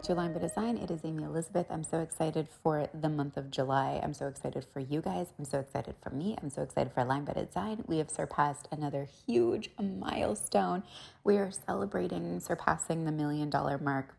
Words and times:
Back 0.00 0.06
to 0.06 0.14
Aligned 0.14 0.32
by 0.32 0.40
Design. 0.40 0.78
It 0.78 0.90
is 0.90 1.00
Amy 1.04 1.24
Elizabeth. 1.24 1.66
I'm 1.68 1.84
so 1.84 2.00
excited 2.00 2.48
for 2.62 2.88
the 2.94 3.10
month 3.10 3.36
of 3.36 3.50
July. 3.50 4.00
I'm 4.02 4.14
so 4.14 4.28
excited 4.28 4.64
for 4.72 4.80
you 4.80 5.02
guys. 5.02 5.26
I'm 5.38 5.44
so 5.44 5.58
excited 5.58 5.94
for 6.02 6.08
me. 6.08 6.38
I'm 6.42 6.48
so 6.48 6.62
excited 6.62 6.90
for 6.94 7.00
Aligned 7.00 7.26
by 7.26 7.34
Design. 7.34 7.84
We 7.86 7.98
have 7.98 8.08
surpassed 8.10 8.66
another 8.72 9.06
huge 9.26 9.68
milestone. 9.78 10.84
We 11.22 11.36
are 11.36 11.50
celebrating 11.50 12.40
surpassing 12.40 13.04
the 13.04 13.12
million 13.12 13.50
dollar 13.50 13.76
mark 13.76 14.16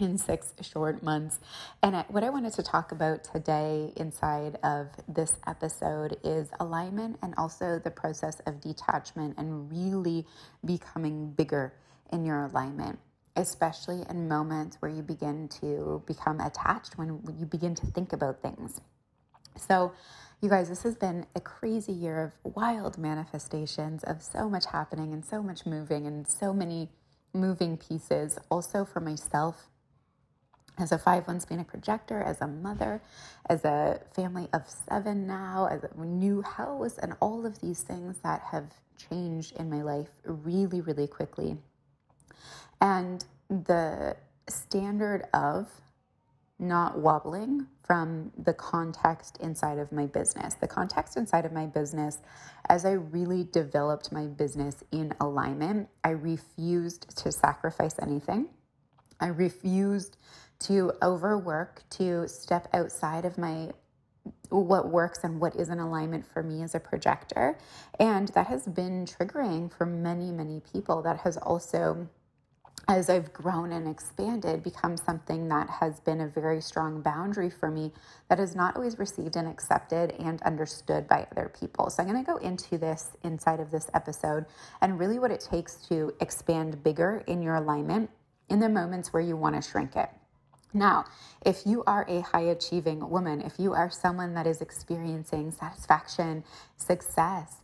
in 0.00 0.18
six 0.18 0.52
short 0.62 1.00
months. 1.00 1.38
And 1.80 2.04
what 2.08 2.24
I 2.24 2.30
wanted 2.30 2.54
to 2.54 2.64
talk 2.64 2.90
about 2.90 3.22
today 3.22 3.92
inside 3.96 4.58
of 4.64 4.88
this 5.06 5.38
episode 5.46 6.16
is 6.24 6.48
alignment 6.58 7.18
and 7.22 7.34
also 7.38 7.78
the 7.78 7.92
process 7.92 8.40
of 8.48 8.60
detachment 8.60 9.34
and 9.38 9.70
really 9.70 10.26
becoming 10.64 11.30
bigger 11.30 11.72
in 12.10 12.24
your 12.24 12.46
alignment 12.46 12.98
especially 13.36 14.04
in 14.08 14.28
moments 14.28 14.76
where 14.80 14.90
you 14.90 15.02
begin 15.02 15.48
to 15.60 16.02
become 16.06 16.40
attached, 16.40 16.96
when 16.96 17.20
you 17.38 17.46
begin 17.46 17.74
to 17.74 17.86
think 17.86 18.12
about 18.12 18.40
things. 18.40 18.80
So, 19.56 19.92
you 20.40 20.48
guys, 20.48 20.68
this 20.68 20.82
has 20.82 20.94
been 20.94 21.26
a 21.34 21.40
crazy 21.40 21.92
year 21.92 22.22
of 22.22 22.54
wild 22.54 22.98
manifestations, 22.98 24.04
of 24.04 24.22
so 24.22 24.48
much 24.48 24.66
happening 24.66 25.12
and 25.12 25.24
so 25.24 25.42
much 25.42 25.64
moving 25.64 26.06
and 26.06 26.28
so 26.28 26.52
many 26.52 26.90
moving 27.32 27.76
pieces. 27.76 28.38
Also, 28.50 28.84
for 28.84 29.00
myself, 29.00 29.68
as 30.76 30.92
a 30.92 30.98
5 30.98 31.26
1 31.28 31.40
splenic 31.40 31.68
projector, 31.68 32.20
as 32.20 32.40
a 32.40 32.46
mother, 32.46 33.00
as 33.48 33.64
a 33.64 34.00
family 34.14 34.48
of 34.52 34.62
seven 34.88 35.26
now, 35.26 35.68
as 35.70 35.84
a 35.84 36.04
new 36.04 36.42
house, 36.42 36.98
and 36.98 37.14
all 37.20 37.46
of 37.46 37.60
these 37.60 37.82
things 37.82 38.18
that 38.22 38.42
have 38.50 38.66
changed 39.08 39.56
in 39.56 39.70
my 39.70 39.82
life 39.82 40.08
really, 40.24 40.80
really 40.80 41.06
quickly 41.06 41.56
and 42.80 43.24
the 43.48 44.16
standard 44.48 45.26
of 45.32 45.68
not 46.58 46.98
wobbling 46.98 47.66
from 47.82 48.32
the 48.38 48.54
context 48.54 49.36
inside 49.40 49.78
of 49.78 49.92
my 49.92 50.06
business. 50.06 50.54
The 50.54 50.68
context 50.68 51.16
inside 51.16 51.44
of 51.44 51.52
my 51.52 51.66
business, 51.66 52.18
as 52.68 52.84
I 52.84 52.92
really 52.92 53.44
developed 53.44 54.12
my 54.12 54.26
business 54.26 54.82
in 54.92 55.12
alignment, 55.20 55.88
I 56.02 56.10
refused 56.10 57.16
to 57.18 57.32
sacrifice 57.32 57.96
anything. 58.00 58.48
I 59.20 59.26
refused 59.26 60.16
to 60.60 60.92
overwork, 61.02 61.82
to 61.90 62.28
step 62.28 62.68
outside 62.72 63.24
of 63.24 63.36
my 63.36 63.70
what 64.48 64.88
works 64.90 65.18
and 65.22 65.40
what 65.40 65.54
is 65.56 65.68
in 65.68 65.78
alignment 65.78 66.24
for 66.26 66.42
me 66.42 66.62
as 66.62 66.74
a 66.74 66.80
projector. 66.80 67.58
And 67.98 68.28
that 68.28 68.46
has 68.46 68.66
been 68.66 69.04
triggering 69.04 69.70
for 69.70 69.84
many, 69.84 70.30
many 70.30 70.60
people. 70.60 71.02
That 71.02 71.18
has 71.20 71.36
also 71.36 72.08
as 72.88 73.08
I've 73.08 73.32
grown 73.32 73.72
and 73.72 73.88
expanded, 73.88 74.62
become 74.62 74.96
something 74.96 75.48
that 75.48 75.70
has 75.70 76.00
been 76.00 76.20
a 76.20 76.28
very 76.28 76.60
strong 76.60 77.00
boundary 77.00 77.50
for 77.50 77.70
me 77.70 77.92
that 78.28 78.38
is 78.38 78.54
not 78.54 78.76
always 78.76 78.98
received 78.98 79.36
and 79.36 79.48
accepted 79.48 80.12
and 80.18 80.42
understood 80.42 81.08
by 81.08 81.26
other 81.32 81.50
people. 81.58 81.90
So, 81.90 82.02
I'm 82.02 82.08
going 82.08 82.24
to 82.24 82.30
go 82.30 82.36
into 82.38 82.78
this 82.78 83.10
inside 83.22 83.60
of 83.60 83.70
this 83.70 83.90
episode 83.94 84.44
and 84.80 84.98
really 84.98 85.18
what 85.18 85.30
it 85.30 85.40
takes 85.40 85.76
to 85.88 86.12
expand 86.20 86.82
bigger 86.82 87.24
in 87.26 87.42
your 87.42 87.54
alignment 87.54 88.10
in 88.50 88.60
the 88.60 88.68
moments 88.68 89.12
where 89.12 89.22
you 89.22 89.36
want 89.36 89.54
to 89.54 89.62
shrink 89.62 89.96
it. 89.96 90.10
Now, 90.74 91.04
if 91.46 91.62
you 91.64 91.84
are 91.86 92.04
a 92.08 92.20
high 92.20 92.40
achieving 92.42 93.08
woman, 93.08 93.40
if 93.40 93.58
you 93.58 93.72
are 93.72 93.88
someone 93.88 94.34
that 94.34 94.46
is 94.46 94.60
experiencing 94.60 95.52
satisfaction, 95.52 96.42
success, 96.76 97.60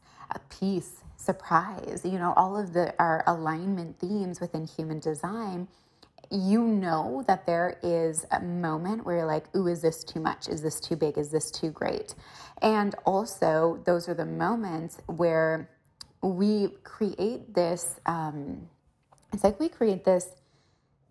peace, 0.49 1.03
surprise, 1.17 2.03
you 2.05 2.19
know, 2.19 2.33
all 2.37 2.59
of 2.59 2.73
the 2.73 2.95
our 2.99 3.23
alignment 3.27 3.99
themes 3.99 4.41
within 4.41 4.67
human 4.67 5.01
design, 5.01 5.69
you 6.31 6.63
know 6.63 7.25
that 7.27 7.47
there 7.47 7.79
is 7.83 8.25
a 8.31 8.41
moment 8.41 9.05
where 9.05 9.19
you're 9.19 9.27
like, 9.27 9.55
ooh, 9.57 9.67
is 9.67 9.83
this 9.83 10.05
too 10.05 10.21
much? 10.21 10.49
Is 10.49 10.63
this 10.63 10.81
too 10.81 10.97
big? 10.97 11.19
Is 11.19 11.31
this 11.31 11.51
too 11.51 11.71
great? 11.71 12.15
And 12.63 12.95
also, 13.05 13.81
those 13.85 14.09
are 14.09 14.15
the 14.15 14.27
moments 14.27 14.99
where 15.07 15.69
we 16.23 16.69
create 16.85 17.55
this, 17.55 17.99
um, 18.07 18.69
it's 19.33 19.43
like 19.43 19.59
we 19.59 19.69
create 19.69 20.05
this 20.05 20.29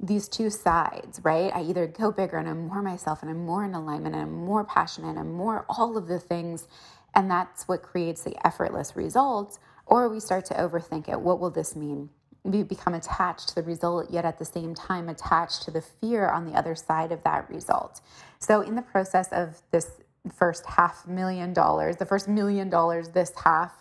these 0.02 0.30
two 0.30 0.50
sides, 0.50 1.20
right? 1.24 1.52
I 1.54 1.62
either 1.64 1.86
go 1.86 2.12
bigger 2.12 2.38
and 2.38 2.48
I'm 2.48 2.68
more 2.68 2.82
myself 2.82 3.22
and 3.22 3.30
I'm 3.30 3.46
more 3.46 3.66
in 3.66 3.74
alignment 3.74 4.16
and 4.16 4.24
I'm 4.24 4.34
more 4.46 4.64
passionate 4.64 5.10
and 5.10 5.20
I'm 5.20 5.34
more 5.34 5.66
all 5.68 5.98
of 5.98 6.08
the 6.08 6.20
things. 6.20 6.68
And 7.16 7.30
that's 7.30 7.68
what 7.68 7.82
creates 7.82 8.24
the 8.24 8.36
effortless 8.46 8.96
results. 8.96 9.60
Or 9.86 10.10
we 10.10 10.20
start 10.20 10.46
to 10.46 10.54
overthink 10.54 11.10
it. 11.10 11.20
What 11.20 11.40
will 11.40 11.50
this 11.50 11.76
mean? 11.76 12.10
We 12.44 12.64
become 12.64 12.94
attached 12.94 13.50
to 13.50 13.56
the 13.56 13.64
result, 13.64 14.12
yet 14.12 14.26
at 14.26 14.40
the 14.40 14.46
same 14.46 14.74
time 14.76 15.10
attached 15.10 15.64
to 15.64 15.72
the 15.72 15.82
fear 15.82 16.30
on 16.30 16.46
the 16.46 16.54
other 16.58 16.76
side 16.76 17.12
of 17.12 17.24
that 17.24 17.50
result. 17.50 18.02
So, 18.40 18.62
in 18.62 18.76
the 18.76 18.82
process 18.82 19.28
of 19.34 19.62
this 19.72 19.92
first 20.34 20.66
half 20.66 21.08
million 21.08 21.54
dollars, 21.54 21.98
the 21.98 22.06
first 22.06 22.28
million 22.28 22.70
dollars 22.70 23.10
this 23.10 23.32
half 23.44 23.74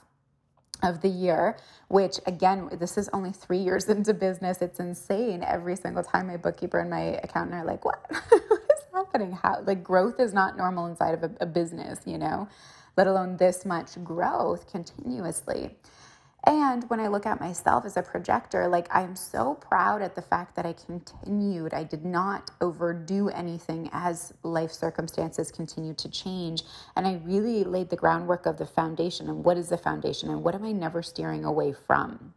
of 0.83 1.01
the 1.01 1.09
year, 1.09 1.57
which 1.89 2.19
again, 2.27 2.69
this 2.79 2.99
is 2.99 3.09
only 3.13 3.33
three 3.33 3.59
years 3.59 3.85
into 3.89 4.15
business. 4.15 4.63
It's 4.63 4.81
insane. 4.81 5.43
Every 5.47 5.77
single 5.77 6.03
time 6.03 6.29
my 6.29 6.37
bookkeeper 6.37 6.79
and 6.81 6.91
my 6.91 7.21
accountant 7.23 7.55
are 7.55 7.65
like, 7.65 7.85
what? 7.85 8.05
what 8.31 8.63
is 8.63 8.85
happening? 8.93 9.33
How, 9.33 9.63
like, 9.63 9.83
growth 9.83 10.21
is 10.21 10.33
not 10.33 10.57
normal 10.57 10.87
inside 10.87 11.15
of 11.15 11.23
a, 11.25 11.31
a 11.41 11.47
business, 11.47 12.01
you 12.07 12.19
know, 12.19 12.49
let 12.99 13.07
alone 13.07 13.37
this 13.37 13.65
much 13.65 14.03
growth 14.03 14.69
continuously. 14.71 15.71
And 16.45 16.83
when 16.91 16.99
I 16.99 17.07
look 17.07 17.27
at 17.27 17.39
myself 17.39 17.85
as 17.85 17.97
a 17.97 18.03
projector, 18.03 18.67
like 18.67 18.89
I'm 18.91 19.15
so 19.15 19.55
proud 19.55 20.03
at 20.03 20.17
the 20.17 20.23
fact 20.23 20.57
that 20.57 20.67
I 20.67 20.73
continued. 20.73 21.73
I 21.73 21.85
did 21.85 22.05
not 22.05 22.51
overdo 22.61 23.29
anything 23.29 23.89
as 23.93 24.33
life 24.43 24.73
circumstances 24.73 25.53
continued 25.53 25.97
to 25.99 26.09
change. 26.09 26.65
And 26.97 27.07
I 27.07 27.21
really 27.25 27.63
laid 27.63 27.89
the 27.89 27.97
groundwork 27.97 28.47
of 28.47 28.59
the 28.59 28.67
foundation. 28.67 29.29
And 29.29 29.45
what 29.45 29.57
is 29.57 29.69
the 29.69 29.79
foundation? 29.79 30.29
And 30.31 30.43
what 30.43 30.57
am 30.57 30.65
I 30.65 30.73
never 30.73 31.01
steering 31.01 31.45
away 31.45 31.73
from? 31.73 32.35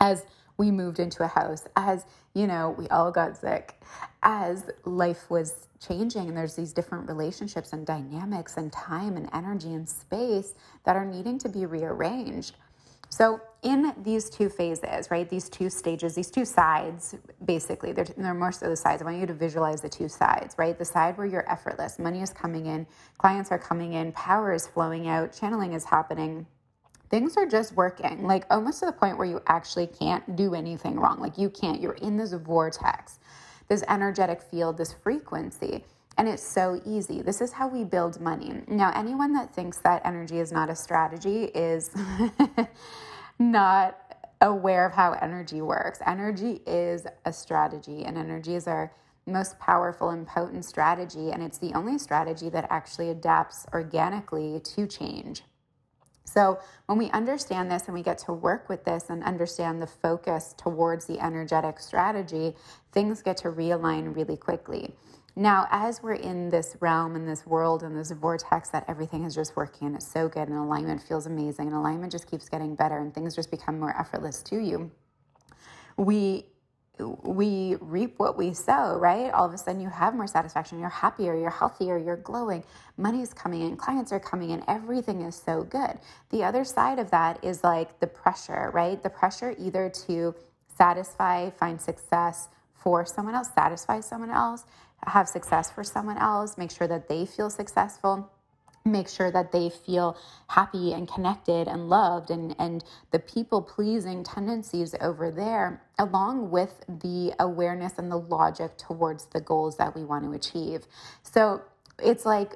As 0.00 0.26
we 0.56 0.70
moved 0.70 0.98
into 0.98 1.22
a 1.24 1.26
house, 1.26 1.64
as 1.76 2.04
you 2.34 2.46
know, 2.46 2.74
we 2.78 2.88
all 2.88 3.10
got 3.10 3.36
sick, 3.36 3.80
as 4.22 4.64
life 4.84 5.30
was 5.30 5.68
changing, 5.86 6.28
and 6.28 6.36
there's 6.36 6.56
these 6.56 6.72
different 6.72 7.08
relationships 7.08 7.72
and 7.72 7.86
dynamics 7.86 8.56
and 8.56 8.72
time 8.72 9.16
and 9.16 9.28
energy 9.32 9.72
and 9.72 9.88
space 9.88 10.54
that 10.84 10.96
are 10.96 11.04
needing 11.04 11.38
to 11.38 11.48
be 11.48 11.66
rearranged. 11.66 12.56
So, 13.08 13.40
in 13.62 13.94
these 14.02 14.28
two 14.28 14.48
phases, 14.48 15.10
right, 15.10 15.28
these 15.28 15.48
two 15.48 15.70
stages, 15.70 16.16
these 16.16 16.30
two 16.30 16.44
sides, 16.44 17.14
basically, 17.44 17.92
they're, 17.92 18.06
they're 18.16 18.34
more 18.34 18.50
so 18.50 18.68
the 18.68 18.76
sides. 18.76 19.02
I 19.02 19.04
want 19.04 19.18
you 19.18 19.26
to 19.26 19.34
visualize 19.34 19.80
the 19.80 19.88
two 19.88 20.08
sides, 20.08 20.56
right? 20.58 20.76
The 20.76 20.84
side 20.84 21.16
where 21.16 21.26
you're 21.26 21.48
effortless, 21.50 21.98
money 21.98 22.22
is 22.22 22.32
coming 22.32 22.66
in, 22.66 22.86
clients 23.18 23.52
are 23.52 23.58
coming 23.58 23.92
in, 23.92 24.10
power 24.12 24.52
is 24.52 24.66
flowing 24.66 25.06
out, 25.06 25.32
channeling 25.32 25.74
is 25.74 25.84
happening. 25.84 26.46
Things 27.10 27.36
are 27.36 27.46
just 27.46 27.74
working, 27.74 28.24
like 28.24 28.44
almost 28.50 28.80
to 28.80 28.86
the 28.86 28.92
point 28.92 29.18
where 29.18 29.26
you 29.26 29.40
actually 29.46 29.86
can't 29.86 30.36
do 30.36 30.54
anything 30.54 30.98
wrong. 30.98 31.20
Like 31.20 31.38
you 31.38 31.50
can't, 31.50 31.80
you're 31.80 31.92
in 31.94 32.16
this 32.16 32.32
vortex, 32.32 33.18
this 33.68 33.84
energetic 33.88 34.42
field, 34.42 34.78
this 34.78 34.92
frequency. 34.92 35.84
And 36.16 36.28
it's 36.28 36.46
so 36.46 36.80
easy. 36.86 37.22
This 37.22 37.40
is 37.40 37.52
how 37.52 37.68
we 37.68 37.84
build 37.84 38.20
money. 38.20 38.62
Now, 38.68 38.92
anyone 38.94 39.32
that 39.34 39.54
thinks 39.54 39.78
that 39.78 40.02
energy 40.04 40.38
is 40.38 40.52
not 40.52 40.70
a 40.70 40.76
strategy 40.76 41.44
is 41.46 41.90
not 43.38 43.98
aware 44.40 44.86
of 44.86 44.92
how 44.92 45.12
energy 45.12 45.60
works. 45.60 45.98
Energy 46.06 46.60
is 46.66 47.06
a 47.24 47.32
strategy, 47.32 48.04
and 48.04 48.16
energy 48.16 48.54
is 48.54 48.68
our 48.68 48.92
most 49.26 49.58
powerful 49.58 50.10
and 50.10 50.26
potent 50.26 50.64
strategy. 50.64 51.30
And 51.30 51.42
it's 51.42 51.58
the 51.58 51.72
only 51.74 51.98
strategy 51.98 52.48
that 52.50 52.66
actually 52.70 53.10
adapts 53.10 53.66
organically 53.72 54.60
to 54.60 54.86
change. 54.86 55.42
So, 56.24 56.58
when 56.86 56.98
we 56.98 57.10
understand 57.10 57.70
this 57.70 57.84
and 57.84 57.94
we 57.94 58.02
get 58.02 58.18
to 58.18 58.32
work 58.32 58.68
with 58.68 58.84
this 58.84 59.10
and 59.10 59.22
understand 59.22 59.80
the 59.80 59.86
focus 59.86 60.54
towards 60.56 61.04
the 61.04 61.20
energetic 61.20 61.78
strategy, 61.78 62.54
things 62.92 63.22
get 63.22 63.36
to 63.38 63.48
realign 63.48 64.14
really 64.16 64.36
quickly. 64.36 64.94
Now, 65.36 65.66
as 65.70 66.02
we're 66.02 66.14
in 66.14 66.48
this 66.48 66.76
realm 66.80 67.16
and 67.16 67.28
this 67.28 67.44
world 67.44 67.82
and 67.82 67.96
this 67.96 68.12
vortex 68.12 68.68
that 68.70 68.84
everything 68.88 69.24
is 69.24 69.34
just 69.34 69.56
working 69.56 69.88
and 69.88 69.96
it's 69.96 70.06
so 70.06 70.28
good 70.28 70.48
and 70.48 70.56
alignment 70.56 71.02
feels 71.02 71.26
amazing 71.26 71.66
and 71.66 71.76
alignment 71.76 72.12
just 72.12 72.30
keeps 72.30 72.48
getting 72.48 72.76
better 72.76 72.98
and 72.98 73.12
things 73.12 73.34
just 73.34 73.50
become 73.50 73.78
more 73.80 73.98
effortless 73.98 74.42
to 74.44 74.58
you, 74.58 74.90
we 75.96 76.46
we 76.98 77.76
reap 77.80 78.18
what 78.18 78.36
we 78.36 78.52
sow, 78.54 78.96
right? 78.96 79.32
All 79.32 79.44
of 79.44 79.52
a 79.52 79.58
sudden 79.58 79.80
you 79.80 79.88
have 79.88 80.14
more 80.14 80.26
satisfaction, 80.26 80.78
you're 80.78 80.88
happier, 80.88 81.34
you're 81.34 81.50
healthier, 81.50 81.98
you're 81.98 82.16
glowing, 82.16 82.62
money's 82.96 83.34
coming 83.34 83.62
in, 83.62 83.76
clients 83.76 84.12
are 84.12 84.20
coming 84.20 84.50
in, 84.50 84.62
everything 84.68 85.22
is 85.22 85.34
so 85.34 85.64
good. 85.64 85.98
The 86.30 86.44
other 86.44 86.64
side 86.64 86.98
of 86.98 87.10
that 87.10 87.42
is 87.42 87.64
like 87.64 87.98
the 87.98 88.06
pressure, 88.06 88.70
right? 88.72 89.02
The 89.02 89.10
pressure 89.10 89.54
either 89.58 89.90
to 90.06 90.34
satisfy, 90.76 91.50
find 91.50 91.80
success 91.80 92.48
for 92.74 93.04
someone 93.04 93.34
else, 93.34 93.48
satisfy 93.54 94.00
someone 94.00 94.30
else, 94.30 94.64
have 95.06 95.28
success 95.28 95.70
for 95.70 95.82
someone 95.82 96.18
else, 96.18 96.56
make 96.56 96.70
sure 96.70 96.86
that 96.86 97.08
they 97.08 97.26
feel 97.26 97.50
successful 97.50 98.30
make 98.84 99.08
sure 99.08 99.30
that 99.30 99.50
they 99.50 99.70
feel 99.70 100.16
happy 100.48 100.92
and 100.92 101.08
connected 101.08 101.66
and 101.68 101.88
loved 101.88 102.30
and 102.30 102.54
and 102.58 102.84
the 103.12 103.18
people 103.18 103.62
pleasing 103.62 104.22
tendencies 104.22 104.94
over 105.00 105.30
there 105.30 105.82
along 105.98 106.50
with 106.50 106.84
the 106.86 107.32
awareness 107.40 107.94
and 107.96 108.12
the 108.12 108.18
logic 108.18 108.76
towards 108.76 109.24
the 109.26 109.40
goals 109.40 109.78
that 109.78 109.94
we 109.96 110.04
want 110.04 110.22
to 110.22 110.32
achieve 110.32 110.86
so 111.22 111.62
it's 112.02 112.26
like 112.26 112.52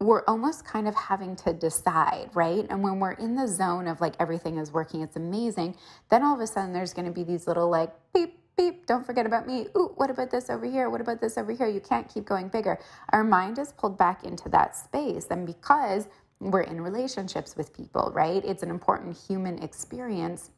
we're 0.00 0.22
almost 0.26 0.64
kind 0.64 0.86
of 0.86 0.94
having 0.94 1.36
to 1.36 1.52
decide, 1.52 2.28
right? 2.34 2.66
And 2.68 2.82
when 2.82 3.00
we're 3.00 3.12
in 3.12 3.34
the 3.34 3.48
zone 3.48 3.88
of 3.88 4.00
like 4.00 4.14
everything 4.20 4.58
is 4.58 4.70
working, 4.70 5.00
it's 5.00 5.16
amazing, 5.16 5.76
then 6.10 6.22
all 6.22 6.34
of 6.34 6.40
a 6.40 6.46
sudden 6.46 6.72
there's 6.72 6.92
going 6.92 7.06
to 7.06 7.12
be 7.12 7.24
these 7.24 7.46
little 7.46 7.70
like 7.70 7.92
beep, 8.12 8.38
beep, 8.56 8.86
don't 8.86 9.04
forget 9.04 9.26
about 9.26 9.46
me. 9.46 9.66
Ooh, 9.76 9.92
what 9.96 10.10
about 10.10 10.30
this 10.30 10.48
over 10.48 10.66
here? 10.66 10.88
What 10.88 11.00
about 11.00 11.20
this 11.20 11.36
over 11.36 11.52
here? 11.52 11.68
You 11.68 11.80
can't 11.80 12.08
keep 12.08 12.24
going 12.24 12.48
bigger. 12.48 12.78
Our 13.10 13.24
mind 13.24 13.58
is 13.58 13.72
pulled 13.72 13.98
back 13.98 14.24
into 14.24 14.48
that 14.50 14.76
space. 14.76 15.26
And 15.30 15.46
because 15.46 16.08
we're 16.40 16.62
in 16.62 16.80
relationships 16.80 17.56
with 17.56 17.74
people, 17.74 18.12
right? 18.14 18.44
It's 18.44 18.62
an 18.62 18.70
important 18.70 19.16
human 19.16 19.62
experience 19.62 20.50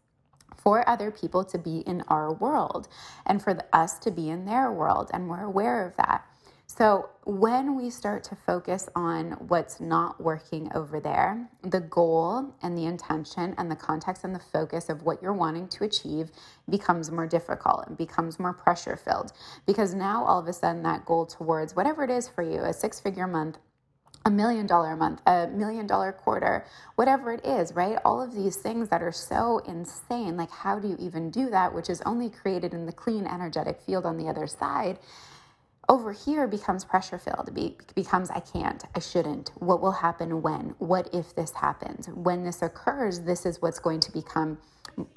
for 0.56 0.88
other 0.88 1.10
people 1.10 1.44
to 1.44 1.58
be 1.58 1.78
in 1.80 2.02
our 2.08 2.32
world 2.32 2.88
and 3.26 3.42
for 3.42 3.58
us 3.72 3.98
to 4.00 4.10
be 4.10 4.30
in 4.30 4.44
their 4.44 4.72
world. 4.72 5.10
And 5.12 5.28
we're 5.28 5.44
aware 5.44 5.86
of 5.86 5.96
that. 5.96 6.24
So, 6.70 7.08
when 7.24 7.76
we 7.76 7.88
start 7.88 8.22
to 8.24 8.36
focus 8.36 8.90
on 8.94 9.32
what's 9.48 9.80
not 9.80 10.20
working 10.20 10.70
over 10.74 11.00
there, 11.00 11.48
the 11.62 11.80
goal 11.80 12.54
and 12.62 12.76
the 12.76 12.84
intention 12.84 13.54
and 13.56 13.70
the 13.70 13.74
context 13.74 14.22
and 14.22 14.34
the 14.34 14.38
focus 14.52 14.90
of 14.90 15.02
what 15.02 15.22
you're 15.22 15.32
wanting 15.32 15.68
to 15.68 15.84
achieve 15.84 16.30
becomes 16.68 17.10
more 17.10 17.26
difficult 17.26 17.86
and 17.86 17.96
becomes 17.96 18.38
more 18.38 18.52
pressure 18.52 18.96
filled 18.96 19.32
because 19.66 19.94
now 19.94 20.22
all 20.22 20.38
of 20.38 20.46
a 20.46 20.52
sudden 20.52 20.82
that 20.82 21.06
goal 21.06 21.24
towards 21.24 21.74
whatever 21.74 22.04
it 22.04 22.10
is 22.10 22.28
for 22.28 22.42
you, 22.42 22.60
a 22.60 22.72
six 22.72 23.00
figure 23.00 23.26
month, 23.26 23.56
a 24.26 24.30
million 24.30 24.66
dollar 24.66 24.92
a 24.92 24.96
month, 24.96 25.22
a 25.26 25.46
million 25.48 25.86
dollar 25.86 26.12
quarter, 26.12 26.66
whatever 26.96 27.32
it 27.32 27.44
is, 27.46 27.72
right? 27.72 27.98
All 28.04 28.20
of 28.20 28.34
these 28.34 28.56
things 28.56 28.90
that 28.90 29.02
are 29.02 29.10
so 29.10 29.58
insane. 29.66 30.36
Like, 30.36 30.50
how 30.50 30.78
do 30.78 30.88
you 30.88 30.96
even 31.00 31.30
do 31.30 31.48
that? 31.48 31.74
Which 31.74 31.88
is 31.88 32.02
only 32.02 32.28
created 32.28 32.74
in 32.74 32.84
the 32.84 32.92
clean 32.92 33.26
energetic 33.26 33.80
field 33.80 34.04
on 34.04 34.18
the 34.18 34.28
other 34.28 34.46
side 34.46 34.98
over 35.88 36.12
here 36.12 36.48
becomes 36.48 36.84
pressure 36.84 37.18
filled 37.18 37.54
Be- 37.54 37.76
becomes 37.94 38.30
i 38.30 38.40
can't 38.40 38.84
i 38.96 39.00
shouldn't 39.00 39.52
what 39.56 39.82
will 39.82 39.92
happen 39.92 40.42
when 40.42 40.74
what 40.78 41.10
if 41.14 41.34
this 41.36 41.52
happens 41.52 42.08
when 42.10 42.44
this 42.44 42.62
occurs 42.62 43.20
this 43.20 43.46
is 43.46 43.62
what's 43.62 43.80
going 43.80 44.00
to 44.00 44.12
become 44.12 44.58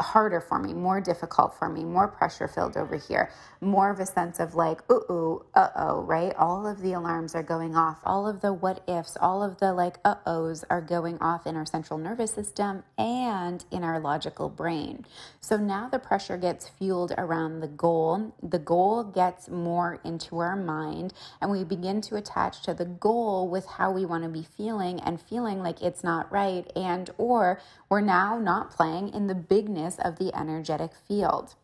harder 0.02 0.42
for 0.42 0.60
me, 0.60 0.74
more 0.74 1.02
difficult 1.02 1.58
for 1.58 1.70
me, 1.70 1.84
more 1.84 2.08
pressure 2.08 2.48
filled 2.48 2.78
over 2.78 2.98
here, 2.98 3.32
more 3.62 3.92
of 3.92 4.00
a 4.00 4.06
sense 4.06 4.40
of 4.40 4.56
like, 4.56 4.82
ooh, 4.92 5.04
ooh, 5.12 5.46
uh 5.56 5.70
oh, 5.76 6.02
right? 6.02 6.36
All 6.38 6.68
of 6.68 6.82
the 6.82 6.94
alarms 6.94 7.36
are 7.36 7.44
going 7.44 7.76
off, 7.76 8.00
all 8.06 8.28
of 8.28 8.42
the 8.42 8.54
what 8.54 8.84
ifs, 8.90 9.18
all 9.22 9.44
of 9.44 9.60
the 9.60 9.74
like, 9.74 10.00
uh 10.06 10.16
ohs 10.28 10.66
are 10.70 10.82
going 10.82 11.20
off 11.20 11.48
in 11.48 11.56
our 11.56 11.66
central 11.66 12.00
nervous 12.00 12.34
system 12.34 12.84
and 12.98 13.66
in 13.72 13.84
our 13.84 14.00
logical 14.00 14.50
brain. 14.50 15.06
So 15.42 15.58
now 15.58 15.90
the 15.90 16.00
pressure 16.00 16.38
gets 16.38 16.70
fueled 16.70 17.14
around 17.18 17.62
the 17.62 17.68
goal. 17.70 18.36
The 18.44 18.60
goal 18.60 19.04
gets 19.06 19.50
more 19.50 20.00
into 20.04 20.40
our 20.40 20.56
mind, 20.66 21.13
and 21.42 21.52
we 21.52 21.63
begin 21.63 22.02
to 22.02 22.16
attach 22.16 22.62
to 22.63 22.74
the 22.74 22.86
goal 22.86 23.50
with 23.50 23.66
how 23.66 23.92
we 23.92 24.06
want 24.06 24.24
to 24.24 24.30
be 24.30 24.44
feeling 24.44 25.00
and 25.00 25.22
feeling 25.22 25.60
like 25.60 25.81
it's 25.81 26.04
not 26.04 26.31
right, 26.31 26.72
and 26.75 27.10
or 27.18 27.62
we're 27.90 28.02
now 28.02 28.38
not 28.40 28.72
playing 28.72 29.13
in 29.13 29.28
the 29.28 29.36
bigness 29.36 29.98
of 30.00 30.18
the 30.18 30.36
energetic 30.36 30.92
field. 31.08 31.56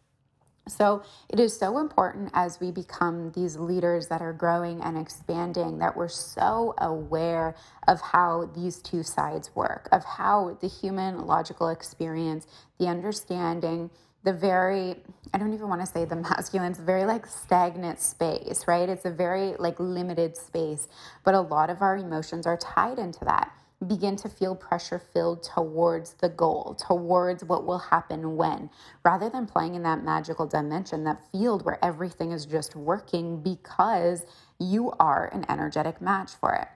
So, 0.67 1.03
it 1.29 1.39
is 1.39 1.57
so 1.57 1.77
important 1.77 2.31
as 2.33 2.59
we 2.59 2.71
become 2.71 3.31
these 3.31 3.55
leaders 3.55 4.07
that 4.07 4.21
are 4.21 4.33
growing 4.33 4.81
and 4.81 4.97
expanding 4.97 5.79
that 5.79 5.95
we're 5.95 6.09
so 6.09 6.73
aware 6.77 7.55
of 7.88 8.01
how 8.01 8.49
these 8.53 8.81
two 8.81 9.03
sides 9.03 9.49
work, 9.55 9.88
of 9.91 10.03
how 10.03 10.57
the 10.59 10.67
human 10.67 11.25
logical 11.25 11.69
experience, 11.69 12.47
the 12.79 12.88
understanding, 12.88 13.89
the 14.27 14.33
very, 14.33 14.94
I 15.33 15.38
don't 15.38 15.53
even 15.53 15.69
want 15.69 15.79
to 15.79 15.88
say 15.88 16.03
the 16.03 16.18
masculine, 16.18 16.71
it's 16.71 16.81
very 16.81 17.06
like 17.06 17.25
stagnant 17.25 18.01
space, 18.01 18.65
right? 18.68 18.89
It's 18.89 19.06
a 19.06 19.09
very 19.09 19.53
like 19.57 19.79
limited 19.79 20.35
space, 20.35 20.89
but 21.24 21.33
a 21.33 21.39
lot 21.39 21.69
of 21.69 21.81
our 21.81 21.95
emotions 21.95 22.45
are 22.45 22.57
tied 22.57 23.00
into 23.00 23.24
that 23.24 23.53
begin 23.88 24.18
to 24.18 24.27
feel 24.27 24.56
pressure 24.56 25.00
filled 25.00 25.44
towards 25.44 26.13
the 26.15 26.27
goal, 26.27 26.75
towards 26.75 27.45
what 27.45 27.65
will 27.65 27.77
happen 27.77 28.35
when, 28.35 28.69
rather 29.06 29.29
than 29.29 29.45
playing 29.45 29.75
in 29.75 29.83
that 29.83 30.03
magical 30.03 30.45
dimension, 30.45 31.06
that 31.06 31.21
field 31.31 31.63
where 31.63 31.80
everything 31.85 32.31
is 32.31 32.45
just 32.45 32.75
working 32.75 33.41
because 33.41 34.25
you 34.59 34.91
are 35.00 35.30
an 35.31 35.45
energetic 35.47 36.01
match 36.01 36.31
for 36.31 36.53
it. 36.53 36.68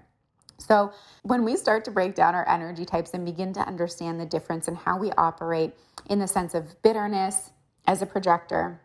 So, 0.61 0.93
when 1.23 1.43
we 1.43 1.55
start 1.57 1.83
to 1.85 1.91
break 1.91 2.15
down 2.15 2.35
our 2.35 2.47
energy 2.47 2.85
types 2.85 3.11
and 3.13 3.25
begin 3.25 3.53
to 3.53 3.61
understand 3.61 4.19
the 4.19 4.25
difference 4.25 4.67
in 4.67 4.75
how 4.75 4.97
we 4.97 5.11
operate 5.13 5.73
in 6.09 6.19
the 6.19 6.27
sense 6.27 6.53
of 6.53 6.81
bitterness 6.81 7.51
as 7.87 8.01
a 8.01 8.05
projector, 8.05 8.79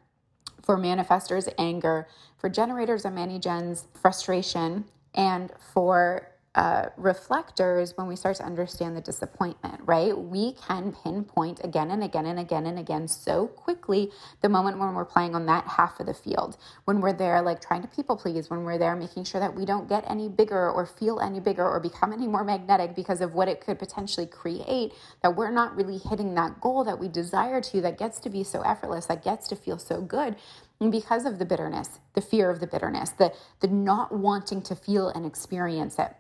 for 0.63 0.77
manifestors, 0.77 1.49
anger, 1.59 2.09
for 2.39 2.49
generators 2.49 3.07
or 3.07 3.11
many 3.11 3.39
gens, 3.39 3.87
frustration, 3.95 4.85
and 5.15 5.53
for 5.73 6.29
uh, 6.57 6.89
reflectors 6.97 7.99
when 7.99 8.07
we 8.07 8.17
start 8.17 8.35
to 8.35 8.43
understand 8.43 8.97
the 8.97 9.01
disappointment, 9.03 9.79
right? 9.85 10.17
We 10.17 10.53
can 10.55 10.91
pinpoint 10.91 11.61
again 11.63 11.91
and 11.91 12.03
again 12.03 12.25
and 12.25 12.41
again 12.41 12.65
and 12.65 12.79
again 12.79 13.09
so 13.09 13.47
quickly 13.47 14.11
the 14.41 14.49
moment 14.49 14.79
when 14.79 14.95
we're 14.95 15.05
playing 15.05 15.35
on 15.35 15.45
that 15.47 15.67
half 15.67 16.01
of 16.01 16.07
the 16.07 16.15
field, 16.15 16.57
when 16.87 17.03
we're 17.03 17.13
there 17.13 17.43
like 17.43 17.61
trying 17.61 17.83
to 17.83 17.89
people 17.89 18.17
please, 18.17 18.49
when 18.49 18.65
we're 18.65 18.79
there 18.79 18.97
making 18.97 19.25
sure 19.25 19.39
that 19.39 19.55
we 19.55 19.67
don't 19.67 19.87
get 19.87 20.03
any 20.09 20.31
bigger 20.31 20.71
or 20.71 20.87
feel 20.87 21.21
any 21.21 21.41
bigger 21.41 21.69
or 21.69 21.79
become 21.79 22.11
any 22.11 22.27
more 22.27 22.43
magnetic 22.43 22.97
because 22.97 23.21
of 23.21 23.35
what 23.35 23.49
it 23.49 23.61
could 23.61 23.79
potentially 23.79 24.27
create, 24.27 24.93
that 25.23 25.37
we're 25.37 25.51
not 25.51 25.77
really 25.77 25.99
hitting 25.99 26.35
that 26.37 26.59
goal 26.63 26.85
that 26.85 26.99
we 26.99 27.07
desire 27.07 27.61
to, 27.61 27.83
that 27.83 27.99
gets 27.99 28.19
to 28.21 28.31
be 28.31 28.43
so 28.43 28.63
effortless, 28.63 29.05
that 29.05 29.23
gets 29.23 29.47
to 29.47 29.57
feel 29.57 29.79
so 29.79 30.01
good. 30.01 30.35
And 30.81 30.91
because 30.91 31.27
of 31.27 31.39
the 31.39 31.45
bitterness, 31.45 32.01
the 32.15 32.23
fear 32.23 32.49
of 32.49 32.61
the 32.61 32.67
bitterness, 32.67 33.11
the, 33.11 33.35
the 33.61 33.69
not 33.69 34.11
wanting 34.11 34.63
to 34.63 34.75
feel 34.75 35.11
and 35.11 35.27
experience 35.27 35.99
it 35.99 36.15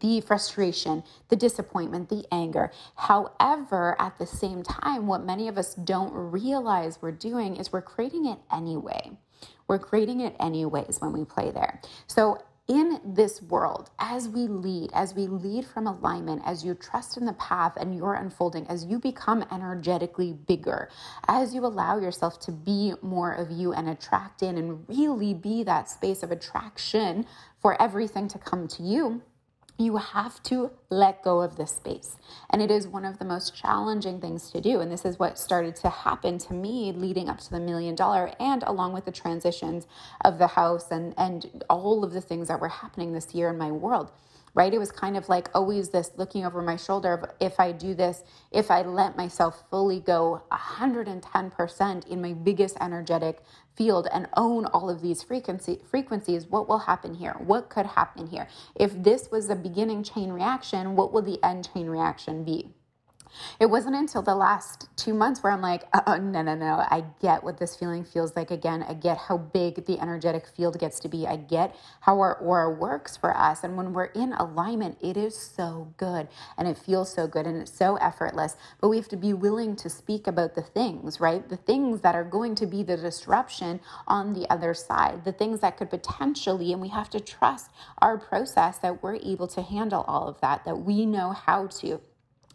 the 0.00 0.20
frustration, 0.20 1.02
the 1.28 1.36
disappointment, 1.36 2.08
the 2.08 2.24
anger. 2.32 2.72
However, 2.96 3.96
at 3.98 4.18
the 4.18 4.26
same 4.26 4.62
time, 4.62 5.06
what 5.06 5.24
many 5.24 5.48
of 5.48 5.58
us 5.58 5.74
don't 5.74 6.12
realize 6.12 7.00
we're 7.00 7.12
doing 7.12 7.56
is 7.56 7.72
we're 7.72 7.82
creating 7.82 8.26
it 8.26 8.38
anyway. 8.52 9.12
We're 9.68 9.78
creating 9.78 10.20
it 10.20 10.36
anyways 10.38 11.00
when 11.00 11.12
we 11.12 11.24
play 11.24 11.50
there. 11.50 11.80
So, 12.06 12.38
in 12.68 13.00
this 13.04 13.42
world, 13.42 13.90
as 13.98 14.28
we 14.28 14.46
lead, 14.46 14.90
as 14.94 15.14
we 15.14 15.26
lead 15.26 15.66
from 15.66 15.86
alignment, 15.88 16.42
as 16.46 16.64
you 16.64 16.74
trust 16.74 17.16
in 17.16 17.26
the 17.26 17.32
path 17.32 17.72
and 17.76 17.94
you're 17.94 18.14
unfolding, 18.14 18.66
as 18.68 18.84
you 18.84 19.00
become 19.00 19.44
energetically 19.50 20.32
bigger, 20.32 20.88
as 21.26 21.54
you 21.54 21.66
allow 21.66 21.98
yourself 21.98 22.38
to 22.40 22.52
be 22.52 22.94
more 23.02 23.32
of 23.32 23.50
you 23.50 23.72
and 23.72 23.88
attract 23.88 24.42
in 24.42 24.58
and 24.58 24.88
really 24.88 25.34
be 25.34 25.64
that 25.64 25.90
space 25.90 26.22
of 26.22 26.30
attraction 26.30 27.26
for 27.60 27.80
everything 27.82 28.28
to 28.28 28.38
come 28.38 28.68
to 28.68 28.82
you 28.82 29.20
you 29.78 29.96
have 29.96 30.42
to 30.44 30.70
let 30.90 31.22
go 31.22 31.40
of 31.40 31.56
this 31.56 31.72
space. 31.72 32.16
And 32.50 32.62
it 32.62 32.70
is 32.70 32.86
one 32.86 33.04
of 33.04 33.18
the 33.18 33.24
most 33.24 33.54
challenging 33.54 34.20
things 34.20 34.50
to 34.50 34.60
do. 34.60 34.80
And 34.80 34.92
this 34.92 35.04
is 35.04 35.18
what 35.18 35.38
started 35.38 35.76
to 35.76 35.88
happen 35.90 36.38
to 36.38 36.54
me 36.54 36.92
leading 36.92 37.28
up 37.28 37.38
to 37.40 37.50
the 37.50 37.60
million 37.60 37.94
dollar 37.94 38.32
and 38.38 38.62
along 38.64 38.92
with 38.92 39.04
the 39.04 39.12
transitions 39.12 39.86
of 40.24 40.38
the 40.38 40.48
house 40.48 40.90
and, 40.90 41.14
and 41.18 41.64
all 41.68 42.04
of 42.04 42.12
the 42.12 42.20
things 42.20 42.48
that 42.48 42.60
were 42.60 42.68
happening 42.68 43.12
this 43.12 43.34
year 43.34 43.50
in 43.50 43.58
my 43.58 43.70
world 43.72 44.10
right? 44.54 44.72
It 44.72 44.78
was 44.78 44.92
kind 44.92 45.16
of 45.16 45.28
like 45.28 45.48
always 45.54 45.90
this 45.90 46.10
looking 46.16 46.44
over 46.44 46.62
my 46.62 46.76
shoulder 46.76 47.14
of 47.14 47.24
if 47.40 47.58
I 47.58 47.72
do 47.72 47.94
this, 47.94 48.22
if 48.50 48.70
I 48.70 48.82
let 48.82 49.16
myself 49.16 49.64
fully 49.70 50.00
go 50.00 50.42
110% 50.52 52.06
in 52.06 52.22
my 52.22 52.32
biggest 52.34 52.76
energetic 52.80 53.42
field 53.74 54.08
and 54.12 54.28
own 54.36 54.66
all 54.66 54.90
of 54.90 55.00
these 55.00 55.22
frequency, 55.22 55.80
frequencies, 55.90 56.46
what 56.46 56.68
will 56.68 56.80
happen 56.80 57.14
here? 57.14 57.34
What 57.38 57.70
could 57.70 57.86
happen 57.86 58.26
here? 58.26 58.48
If 58.74 59.02
this 59.02 59.30
was 59.30 59.48
a 59.48 59.56
beginning 59.56 60.02
chain 60.02 60.30
reaction, 60.32 60.96
what 60.96 61.12
will 61.12 61.22
the 61.22 61.42
end 61.42 61.70
chain 61.72 61.86
reaction 61.86 62.44
be? 62.44 62.74
It 63.60 63.66
wasn't 63.66 63.96
until 63.96 64.22
the 64.22 64.34
last 64.34 64.88
two 64.96 65.14
months 65.14 65.42
where 65.42 65.52
I'm 65.52 65.60
like, 65.60 65.84
oh, 66.06 66.16
no, 66.16 66.42
no, 66.42 66.54
no. 66.54 66.84
I 66.90 67.04
get 67.20 67.42
what 67.42 67.58
this 67.58 67.76
feeling 67.76 68.04
feels 68.04 68.36
like 68.36 68.50
again. 68.50 68.84
I 68.88 68.94
get 68.94 69.18
how 69.18 69.38
big 69.38 69.86
the 69.86 70.00
energetic 70.00 70.46
field 70.46 70.78
gets 70.78 71.00
to 71.00 71.08
be. 71.08 71.26
I 71.26 71.36
get 71.36 71.76
how 72.00 72.18
our 72.20 72.34
aura 72.36 72.70
works 72.70 73.16
for 73.16 73.36
us. 73.36 73.64
And 73.64 73.76
when 73.76 73.92
we're 73.92 74.06
in 74.06 74.32
alignment, 74.32 74.98
it 75.00 75.16
is 75.16 75.36
so 75.36 75.92
good 75.96 76.28
and 76.56 76.68
it 76.68 76.78
feels 76.78 77.12
so 77.12 77.26
good 77.26 77.46
and 77.46 77.60
it's 77.62 77.72
so 77.72 77.96
effortless. 77.96 78.56
But 78.80 78.88
we 78.88 78.96
have 78.96 79.08
to 79.08 79.16
be 79.16 79.32
willing 79.32 79.76
to 79.76 79.90
speak 79.90 80.26
about 80.26 80.54
the 80.54 80.62
things, 80.62 81.20
right? 81.20 81.48
The 81.48 81.56
things 81.56 82.00
that 82.02 82.14
are 82.14 82.24
going 82.24 82.54
to 82.56 82.66
be 82.66 82.82
the 82.82 82.96
disruption 82.96 83.80
on 84.06 84.32
the 84.32 84.50
other 84.50 84.74
side, 84.74 85.24
the 85.24 85.32
things 85.32 85.60
that 85.60 85.76
could 85.76 85.90
potentially, 85.90 86.72
and 86.72 86.80
we 86.80 86.88
have 86.88 87.10
to 87.10 87.20
trust 87.20 87.70
our 87.98 88.18
process 88.18 88.78
that 88.78 89.02
we're 89.02 89.16
able 89.16 89.46
to 89.48 89.62
handle 89.62 90.04
all 90.06 90.28
of 90.28 90.40
that, 90.40 90.64
that 90.64 90.78
we 90.78 91.06
know 91.06 91.32
how 91.32 91.66
to 91.66 92.00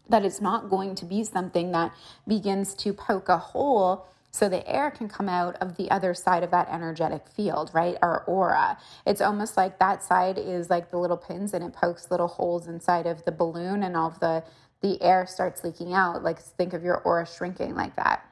that 0.10 0.26
it's 0.26 0.42
not 0.42 0.70
going 0.70 0.96
to 0.96 1.06
be 1.06 1.24
something 1.24 1.72
that 1.72 1.94
begins 2.28 2.74
to 2.76 2.94
poke 2.94 3.30
a 3.30 3.38
hole 3.38 4.08
so 4.32 4.48
the 4.48 4.68
air 4.70 4.92
can 4.92 5.08
come 5.08 5.28
out 5.28 5.56
of 5.56 5.78
the 5.78 5.90
other 5.90 6.14
side 6.14 6.44
of 6.44 6.52
that 6.52 6.70
energetic 6.70 7.28
field, 7.28 7.72
right? 7.74 7.98
Our 8.02 8.24
aura. 8.26 8.78
It's 9.06 9.22
almost 9.22 9.58
like 9.58 9.80
that 9.80 10.04
side 10.04 10.38
is 10.38 10.70
like 10.70 10.92
the 10.92 10.98
little 10.98 11.18
pins 11.18 11.54
and 11.54 11.64
it 11.64 11.74
pokes 11.74 12.12
little 12.12 12.28
holes 12.28 12.68
inside 12.68 13.08
of 13.08 13.26
the 13.26 13.32
balloon 13.32 13.84
and 13.84 13.96
all 13.96 14.10
of 14.10 14.20
the 14.20 14.44
the 14.82 15.02
air 15.02 15.26
starts 15.26 15.64
leaking 15.64 15.94
out. 15.94 16.24
Like 16.24 16.40
think 16.40 16.74
of 16.74 16.84
your 16.84 16.98
aura 16.98 17.26
shrinking 17.26 17.74
like 17.74 17.96
that. 17.96 18.24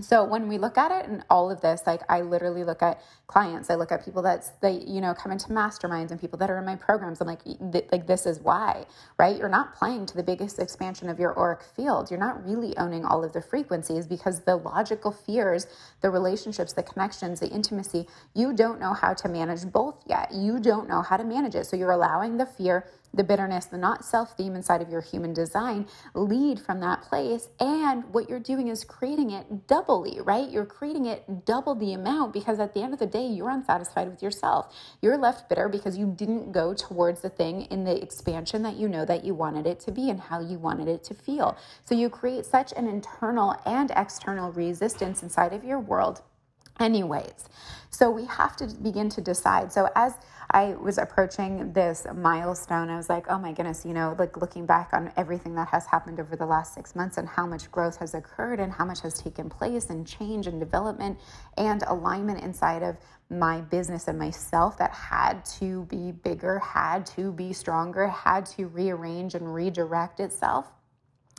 So 0.00 0.24
when 0.24 0.48
we 0.48 0.58
look 0.58 0.76
at 0.76 0.90
it 0.90 1.08
and 1.08 1.24
all 1.30 1.50
of 1.50 1.60
this, 1.60 1.82
like 1.86 2.00
I 2.08 2.22
literally 2.22 2.64
look 2.64 2.82
at 2.82 3.00
clients, 3.28 3.70
I 3.70 3.76
look 3.76 3.92
at 3.92 4.04
people 4.04 4.22
that's 4.22 4.50
they 4.60 4.82
you 4.86 5.00
know 5.00 5.14
come 5.14 5.30
into 5.30 5.48
masterminds 5.48 6.10
and 6.10 6.20
people 6.20 6.38
that 6.40 6.50
are 6.50 6.58
in 6.58 6.64
my 6.64 6.74
programs. 6.74 7.20
I'm 7.20 7.28
like, 7.28 7.42
like 7.92 8.06
this 8.06 8.26
is 8.26 8.40
why, 8.40 8.86
right? 9.18 9.36
You're 9.36 9.48
not 9.48 9.74
playing 9.76 10.06
to 10.06 10.16
the 10.16 10.22
biggest 10.22 10.58
expansion 10.58 11.08
of 11.08 11.20
your 11.20 11.38
auric 11.38 11.62
field. 11.62 12.10
You're 12.10 12.20
not 12.20 12.44
really 12.44 12.76
owning 12.76 13.04
all 13.04 13.22
of 13.22 13.32
the 13.32 13.40
frequencies 13.40 14.06
because 14.06 14.40
the 14.40 14.56
logical 14.56 15.12
fears, 15.12 15.66
the 16.00 16.10
relationships, 16.10 16.72
the 16.72 16.82
connections, 16.82 17.38
the 17.38 17.48
intimacy, 17.48 18.08
you 18.34 18.52
don't 18.52 18.80
know 18.80 18.94
how 18.94 19.14
to 19.14 19.28
manage 19.28 19.64
both 19.70 20.02
yet. 20.06 20.32
You 20.34 20.58
don't 20.58 20.88
know 20.88 21.02
how 21.02 21.16
to 21.16 21.24
manage 21.24 21.54
it. 21.54 21.66
So 21.66 21.76
you're 21.76 21.92
allowing 21.92 22.36
the 22.36 22.46
fear 22.46 22.86
the 23.16 23.24
bitterness, 23.24 23.66
the 23.66 23.78
not 23.78 24.04
self 24.04 24.36
theme 24.36 24.54
inside 24.54 24.82
of 24.82 24.88
your 24.88 25.00
human 25.00 25.32
design 25.32 25.86
lead 26.14 26.60
from 26.60 26.80
that 26.80 27.02
place. 27.02 27.48
And 27.60 28.04
what 28.12 28.28
you're 28.28 28.40
doing 28.40 28.68
is 28.68 28.84
creating 28.84 29.30
it 29.30 29.66
doubly, 29.66 30.20
right? 30.20 30.50
You're 30.50 30.66
creating 30.66 31.06
it 31.06 31.44
double 31.44 31.74
the 31.74 31.92
amount 31.92 32.32
because 32.32 32.58
at 32.58 32.74
the 32.74 32.82
end 32.82 32.92
of 32.92 32.98
the 32.98 33.06
day, 33.06 33.26
you're 33.26 33.50
unsatisfied 33.50 34.08
with 34.08 34.22
yourself. 34.22 34.74
You're 35.00 35.18
left 35.18 35.48
bitter 35.48 35.68
because 35.68 35.96
you 35.96 36.12
didn't 36.16 36.52
go 36.52 36.74
towards 36.74 37.20
the 37.20 37.30
thing 37.30 37.62
in 37.62 37.84
the 37.84 38.02
expansion 38.02 38.62
that 38.62 38.76
you 38.76 38.88
know 38.88 39.04
that 39.04 39.24
you 39.24 39.34
wanted 39.34 39.66
it 39.66 39.80
to 39.80 39.92
be 39.92 40.10
and 40.10 40.20
how 40.20 40.40
you 40.40 40.58
wanted 40.58 40.88
it 40.88 41.04
to 41.04 41.14
feel. 41.14 41.56
So 41.84 41.94
you 41.94 42.08
create 42.08 42.46
such 42.46 42.72
an 42.76 42.88
internal 42.88 43.56
and 43.66 43.90
external 43.96 44.52
resistance 44.52 45.22
inside 45.22 45.52
of 45.52 45.64
your 45.64 45.78
world 45.78 46.22
anyways. 46.80 47.48
So 47.90 48.10
we 48.10 48.24
have 48.26 48.56
to 48.56 48.66
begin 48.66 49.08
to 49.10 49.20
decide. 49.20 49.72
So 49.72 49.88
as 49.94 50.14
I 50.54 50.76
was 50.76 50.98
approaching 50.98 51.72
this 51.72 52.06
milestone, 52.14 52.88
I 52.88 52.96
was 52.96 53.08
like, 53.08 53.26
oh 53.28 53.40
my 53.40 53.50
goodness, 53.50 53.84
you 53.84 53.92
know, 53.92 54.14
like 54.16 54.36
looking 54.36 54.66
back 54.66 54.90
on 54.92 55.12
everything 55.16 55.56
that 55.56 55.66
has 55.66 55.84
happened 55.84 56.20
over 56.20 56.36
the 56.36 56.46
last 56.46 56.74
six 56.74 56.94
months 56.94 57.18
and 57.18 57.28
how 57.28 57.44
much 57.44 57.68
growth 57.72 57.96
has 57.96 58.14
occurred 58.14 58.60
and 58.60 58.72
how 58.72 58.84
much 58.84 59.00
has 59.00 59.14
taken 59.14 59.50
place 59.50 59.90
and 59.90 60.06
change 60.06 60.46
and 60.46 60.60
development 60.60 61.18
and 61.56 61.82
alignment 61.88 62.40
inside 62.40 62.84
of 62.84 62.96
my 63.28 63.62
business 63.62 64.06
and 64.06 64.16
myself 64.16 64.78
that 64.78 64.92
had 64.92 65.44
to 65.44 65.86
be 65.86 66.12
bigger, 66.12 66.60
had 66.60 67.04
to 67.04 67.32
be 67.32 67.52
stronger, 67.52 68.06
had 68.06 68.46
to 68.46 68.68
rearrange 68.68 69.34
and 69.34 69.52
redirect 69.52 70.20
itself. 70.20 70.70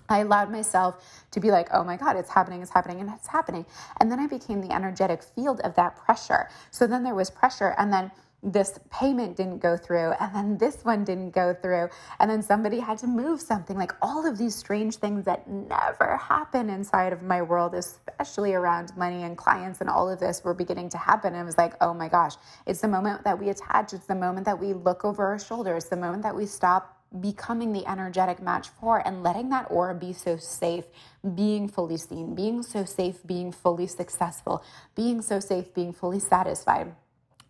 I 0.10 0.20
allowed 0.20 0.52
myself 0.52 1.02
to 1.32 1.40
be 1.40 1.52
like, 1.52 1.70
oh 1.72 1.86
my 1.86 1.96
God, 1.96 2.18
it's 2.18 2.30
happening, 2.30 2.62
it's 2.62 2.72
happening, 2.72 3.00
and 3.00 3.10
it's 3.10 3.28
happening. 3.28 3.66
And 4.00 4.12
then 4.12 4.20
I 4.20 4.28
became 4.28 4.62
the 4.62 4.74
energetic 4.74 5.24
field 5.24 5.62
of 5.62 5.74
that 5.76 5.96
pressure. 5.96 6.50
So 6.70 6.86
then 6.86 7.04
there 7.04 7.16
was 7.16 7.30
pressure, 7.32 7.74
and 7.78 7.92
then 7.92 8.12
this 8.44 8.80
payment 8.92 9.36
didn't 9.36 9.60
go 9.60 9.76
through, 9.76 10.12
and 10.20 10.36
then 10.36 10.58
this 10.58 10.84
one 10.84 11.04
didn't 11.04 11.32
go 11.32 11.54
through, 11.54 11.90
and 12.20 12.30
then 12.30 12.42
somebody 12.42 12.80
had 12.80 12.98
to 13.00 13.08
move 13.08 13.42
something. 13.42 13.76
Like 13.76 13.94
all 14.02 14.26
of 14.26 14.38
these 14.38 14.56
strange 14.56 14.98
things 14.98 15.26
that 15.26 15.50
never 15.50 16.18
happen 16.18 16.70
inside 16.70 17.12
of 17.12 17.24
my 17.24 17.42
world, 17.42 17.74
especially 17.74 18.54
around 18.54 18.96
money 18.96 19.24
and 19.24 19.36
clients, 19.38 19.82
and 19.82 19.90
all 19.90 20.10
of 20.10 20.20
this 20.20 20.44
were 20.44 20.54
beginning 20.54 20.90
to 20.90 20.98
happen. 20.98 21.34
And 21.34 21.42
it 21.42 21.46
was 21.46 21.58
like, 21.58 21.74
oh 21.82 21.94
my 21.94 22.08
gosh, 22.08 22.34
it's 22.68 22.82
the 22.82 22.88
moment 22.88 23.24
that 23.24 23.40
we 23.40 23.50
attach, 23.50 23.94
it's 23.94 24.06
the 24.06 24.16
moment 24.16 24.46
that 24.46 24.60
we 24.60 24.74
look 24.74 25.04
over 25.04 25.26
our 25.26 25.40
shoulders, 25.40 25.86
the 25.86 25.98
moment 25.98 26.24
that 26.24 26.36
we 26.36 26.46
stop 26.46 26.92
becoming 27.20 27.72
the 27.72 27.88
energetic 27.88 28.42
match 28.42 28.68
for 28.70 29.06
and 29.08 29.24
letting 29.24 29.50
that 29.50 29.66
aura 29.72 29.96
be 29.96 30.12
so 30.12 30.38
safe, 30.38 30.86
being 31.34 31.68
fully 31.68 31.98
seen, 31.98 32.36
being 32.36 32.62
so 32.62 32.84
safe, 32.84 33.26
being 33.26 33.52
fully 33.52 33.88
successful, 33.88 34.64
being 34.96 35.22
so 35.22 35.40
safe, 35.40 35.74
being 35.74 35.94
fully 35.94 36.20
satisfied 36.20 36.94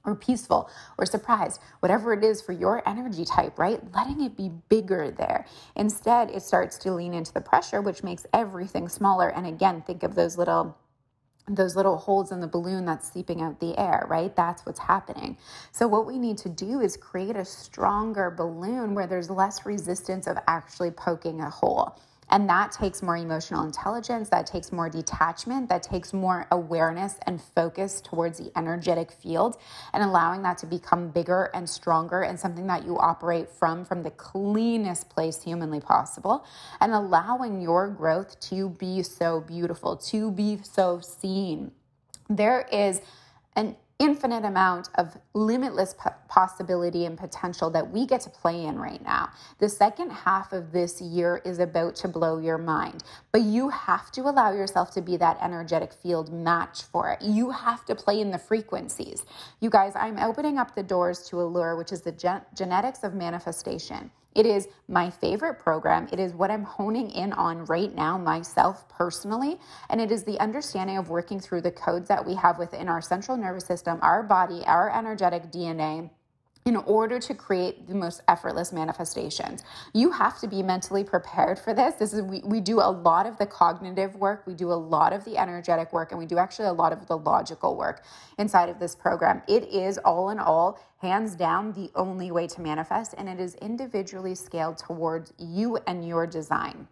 or 0.05 0.15
peaceful 0.15 0.69
or 0.97 1.05
surprised, 1.05 1.59
whatever 1.79 2.13
it 2.13 2.24
is 2.24 2.41
for 2.41 2.53
your 2.53 2.88
energy 2.88 3.25
type, 3.25 3.59
right? 3.59 3.81
Letting 3.93 4.21
it 4.21 4.38
be 4.38 4.51
bigger 4.69 5.12
there. 5.12 5.45
Instead, 5.75 6.31
it 6.31 6.43
starts 6.43 6.77
to 6.79 6.93
lean 6.93 7.13
into 7.13 7.33
the 7.33 7.41
pressure, 7.41 7.81
which 7.81 8.03
makes 8.03 8.25
everything 8.33 8.89
smaller. 8.89 9.29
And 9.29 9.47
again, 9.47 9.81
think 9.81 10.03
of 10.03 10.15
those 10.15 10.38
little 10.38 10.77
those 11.47 11.75
little 11.75 11.97
holes 11.97 12.31
in 12.31 12.39
the 12.39 12.47
balloon 12.47 12.85
that's 12.85 13.12
seeping 13.12 13.41
out 13.41 13.59
the 13.59 13.77
air, 13.79 14.07
right? 14.09 14.35
That's 14.35 14.65
what's 14.65 14.79
happening. 14.79 15.38
So, 15.71 15.88
what 15.88 16.07
we 16.07 16.17
need 16.17 16.39
to 16.39 16.50
do 16.50 16.81
is 16.81 16.97
create 16.97 17.35
a 17.35 17.45
stronger 17.45 18.31
balloon 18.31 18.95
where 18.95 19.07
there's 19.07 19.29
less 19.29 19.65
resistance 19.65 20.27
of 20.27 20.38
actually 20.47 20.91
poking 20.91 21.41
a 21.41 21.50
hole. 21.50 22.00
And 22.29 22.50
that 22.50 22.72
takes 22.72 23.01
more 23.01 23.17
emotional 23.17 23.63
intelligence, 23.63 24.29
that 24.29 24.48
takes 24.48 24.72
more 24.72 24.89
detachment, 24.89 25.70
that 25.70 25.84
takes 25.84 26.12
more 26.12 26.48
awareness 26.51 27.17
and 27.27 27.41
focus 27.41 28.01
towards 28.01 28.39
the 28.39 28.51
energetic 28.58 29.12
field 29.12 29.58
and 29.94 30.03
allowing 30.03 30.41
that 30.44 30.58
to 30.60 30.65
become 30.65 31.10
bigger 31.10 31.51
and 31.53 31.70
stronger 31.70 32.24
and 32.24 32.39
something 32.39 32.67
that 32.67 32.86
you 32.86 32.98
operate 32.98 33.50
from 33.50 33.86
from 33.86 34.01
the 34.03 34.12
cleanest 34.12 35.10
place 35.10 35.44
humanly 35.44 35.79
possible 35.79 36.46
and 36.82 36.94
allowing 36.94 37.62
your 37.62 37.89
growth 37.89 38.39
to 38.39 38.70
be 38.70 39.03
so 39.03 39.41
beautiful, 39.41 39.96
to 39.96 40.32
be 40.32 40.60
so 40.63 41.00
seen. 41.00 41.72
There 42.29 42.67
is 42.72 43.01
an 43.55 43.75
infinite 43.99 44.43
amount 44.43 44.89
of 44.95 45.17
limitless 45.33 45.95
possibility 46.27 47.05
and 47.05 47.17
potential 47.17 47.69
that 47.69 47.91
we 47.91 48.05
get 48.05 48.21
to 48.21 48.29
play 48.29 48.65
in 48.65 48.77
right 48.77 49.03
now. 49.03 49.29
The 49.59 49.69
second 49.69 50.11
half 50.11 50.51
of 50.51 50.71
this 50.73 51.01
year 51.01 51.41
is 51.45 51.59
about 51.59 51.95
to 51.97 52.09
blow 52.09 52.39
your 52.39 52.57
mind, 52.57 53.03
but 53.31 53.41
you 53.41 53.69
have 53.69 54.11
to 54.13 54.21
allow 54.21 54.51
yourself 54.51 54.91
to 54.91 55.01
be 55.01 55.17
that 55.17 55.37
energetic 55.41 55.93
field 55.93 56.33
match 56.33 56.83
for 56.83 57.11
it. 57.11 57.21
You 57.21 57.51
have 57.51 57.85
to 57.85 57.95
play 57.95 58.19
in 58.19 58.31
the 58.31 58.37
frequencies. 58.37 59.23
You 59.61 59.69
guys, 59.69 59.93
I'm 59.95 60.19
opening 60.19 60.57
up 60.57 60.75
the 60.75 60.83
doors 60.83 61.27
to 61.29 61.41
Allure, 61.41 61.77
which 61.77 61.93
is 61.93 62.01
the 62.01 62.11
gen- 62.11 62.41
genetics 62.55 63.03
of 63.03 63.13
manifestation. 63.13 64.11
It 64.36 64.46
is 64.46 64.68
my 64.89 65.10
favorite 65.10 65.60
program. 65.60 66.10
It 66.12 66.20
is 66.20 66.34
what 66.34 66.51
I'm 66.51 66.63
honing 66.63 67.10
in 67.12 67.32
on 67.34 67.65
right 67.65 67.96
now, 67.96 68.18
myself 68.18 68.88
personally. 68.89 69.60
And 69.89 70.01
it 70.01 70.12
is 70.12 70.25
the 70.25 70.39
understanding 70.39 70.98
of 70.98 71.10
working 71.10 71.39
through 71.39 71.62
the 71.62 71.72
codes 71.72 72.10
that 72.10 72.25
we 72.25 72.36
have 72.36 72.60
within 72.60 72.89
our 72.89 73.01
central 73.01 73.38
nervous 73.38 73.65
system, 73.65 73.98
our 74.01 74.22
body, 74.24 74.63
our 74.65 74.96
energetic 74.96 75.51
DNA 75.51 76.10
in 76.65 76.75
order 76.77 77.19
to 77.19 77.36
create 77.36 77.86
the 77.86 77.93
most 77.93 78.24
effortless 78.27 78.74
manifestations. 78.74 79.63
You 79.93 80.10
have 80.10 80.39
to 80.39 80.48
be 80.48 80.63
mentally 80.63 81.03
prepared 81.03 81.60
for 81.60 81.75
this. 81.75 81.93
This 81.93 82.12
is 82.12 82.24
we, 82.24 82.41
we 82.43 82.60
do 82.60 82.79
a 82.79 82.89
lot 82.89 83.27
of 83.27 83.38
the 83.38 83.45
cognitive 83.45 84.15
work, 84.15 84.48
we 84.48 84.55
do 84.55 84.72
a 84.72 84.74
lot 84.74 85.13
of 85.13 85.24
the 85.25 85.38
energetic 85.38 85.93
work, 85.93 86.12
and 86.12 86.17
we 86.17 86.25
do 86.25 86.39
actually 86.39 86.67
a 86.67 86.74
lot 86.74 86.91
of 86.91 87.05
the 87.05 87.17
logical 87.17 87.77
work 87.77 88.03
inside 88.39 88.67
of 88.67 88.79
this 88.79 88.95
program. 88.95 89.43
It 89.48 89.65
is 89.65 90.00
all 90.00 90.31
in 90.31 90.39
all, 90.39 90.79
hands 90.98 91.36
down, 91.36 91.72
the 91.74 91.91
only 91.93 92.31
way 92.31 92.48
to 92.48 92.62
manifest, 92.62 93.13
and 93.15 93.29
it 93.29 93.39
is 93.39 93.53
individually 93.55 94.34
scaled 94.34 94.79
towards 94.79 95.34
you 95.38 95.77
and 95.86 96.07
your 96.07 96.25
design. 96.25 96.88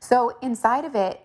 So 0.00 0.36
inside 0.42 0.84
of 0.84 0.96
it, 0.96 1.20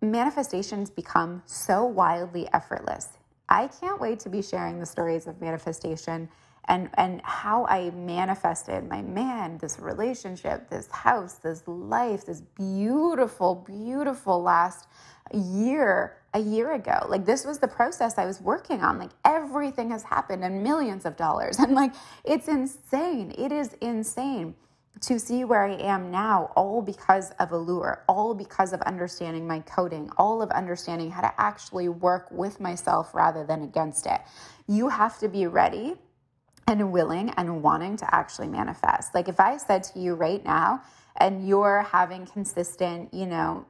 manifestations 0.00 0.88
become 0.88 1.42
so 1.46 1.84
wildly 1.84 2.48
effortless. 2.52 3.18
I 3.48 3.66
can't 3.66 4.00
wait 4.00 4.20
to 4.20 4.28
be 4.28 4.40
sharing 4.40 4.78
the 4.78 4.86
stories 4.86 5.26
of 5.26 5.40
manifestation 5.40 6.28
and 6.66 6.88
and 6.94 7.20
how 7.24 7.66
I 7.66 7.90
manifested 7.90 8.88
my 8.88 9.02
man, 9.02 9.58
this 9.58 9.78
relationship, 9.78 10.70
this 10.70 10.90
house, 10.90 11.34
this 11.34 11.66
life, 11.66 12.26
this 12.26 12.40
beautiful, 12.40 13.54
beautiful 13.66 14.42
last 14.42 14.86
year, 15.34 16.16
a 16.34 16.38
year 16.38 16.72
ago. 16.74 17.06
Like 17.08 17.24
this 17.24 17.44
was 17.44 17.58
the 17.58 17.68
process 17.68 18.16
I 18.18 18.26
was 18.26 18.40
working 18.40 18.80
on. 18.80 18.98
Like 18.98 19.10
everything 19.24 19.90
has 19.90 20.02
happened 20.02 20.44
and 20.44 20.62
millions 20.62 21.04
of 21.04 21.16
dollars. 21.16 21.58
And 21.62 21.74
like 21.74 21.94
it's 22.24 22.48
insane. 22.48 23.34
It 23.36 23.52
is 23.52 23.74
insane 23.80 24.54
to 25.00 25.18
see 25.18 25.44
where 25.44 25.64
I 25.64 25.74
am 25.74 26.10
now, 26.10 26.52
all 26.54 26.80
because 26.80 27.32
of 27.40 27.50
Allure, 27.50 28.04
all 28.08 28.34
because 28.34 28.72
of 28.72 28.80
understanding 28.82 29.46
my 29.46 29.60
coding, 29.60 30.10
all 30.16 30.42
of 30.42 30.50
understanding 30.50 31.10
how 31.10 31.22
to 31.22 31.40
actually 31.40 31.88
work 31.88 32.30
with 32.30 32.60
myself 32.60 33.14
rather 33.14 33.44
than 33.44 33.62
against 33.62 34.06
it. 34.06 34.20
You 34.68 34.88
have 34.88 35.18
to 35.18 35.28
be 35.28 35.46
ready 35.46 35.96
and 36.66 36.92
willing 36.92 37.30
and 37.30 37.62
wanting 37.62 37.96
to 37.98 38.14
actually 38.14 38.48
manifest. 38.48 39.14
Like 39.14 39.28
if 39.28 39.40
I 39.40 39.56
said 39.56 39.82
to 39.84 39.98
you 39.98 40.14
right 40.14 40.44
now, 40.44 40.82
and 41.16 41.46
you're 41.46 41.82
having 41.82 42.26
consistent, 42.26 43.12
you 43.12 43.26
know, 43.26 43.66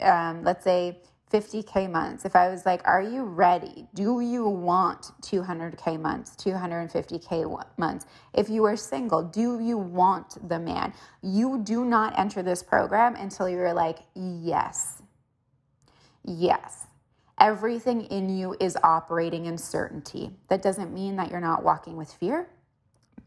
um, 0.00 0.44
let's 0.44 0.64
say 0.64 0.98
50K 1.32 1.90
months, 1.90 2.24
if 2.24 2.36
I 2.36 2.48
was 2.48 2.64
like, 2.66 2.86
are 2.86 3.02
you 3.02 3.24
ready? 3.24 3.86
Do 3.94 4.20
you 4.20 4.46
want 4.46 5.10
200K 5.22 6.00
months, 6.00 6.36
250K 6.36 7.66
months? 7.78 8.06
If 8.34 8.48
you 8.48 8.64
are 8.64 8.76
single, 8.76 9.22
do 9.22 9.60
you 9.60 9.78
want 9.78 10.48
the 10.48 10.58
man? 10.58 10.92
You 11.22 11.60
do 11.64 11.84
not 11.84 12.16
enter 12.18 12.42
this 12.42 12.62
program 12.62 13.16
until 13.16 13.48
you're 13.48 13.72
like, 13.72 13.98
yes, 14.14 15.02
yes. 16.24 16.86
Everything 17.40 18.02
in 18.06 18.28
you 18.28 18.56
is 18.60 18.76
operating 18.82 19.46
in 19.46 19.58
certainty. 19.58 20.30
That 20.48 20.62
doesn't 20.62 20.92
mean 20.92 21.16
that 21.16 21.30
you're 21.30 21.40
not 21.40 21.64
walking 21.64 21.96
with 21.96 22.12
fear. 22.12 22.48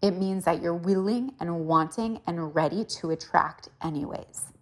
It 0.02 0.12
means 0.12 0.46
that 0.46 0.62
you're 0.62 0.76
willing 0.76 1.34
and 1.40 1.66
wanting 1.66 2.22
and 2.28 2.56
ready 2.56 2.86
to 2.86 3.12
attract, 3.12 3.70
anyways, 3.84 4.54